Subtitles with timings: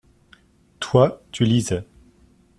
[0.79, 1.85] Toi, tu lisais.